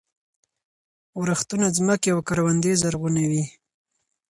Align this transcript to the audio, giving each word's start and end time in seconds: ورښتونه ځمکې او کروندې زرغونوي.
ورښتونه 1.21 1.67
ځمکې 1.77 2.09
او 2.13 2.19
کروندې 2.29 2.73
زرغونوي. 2.81 3.43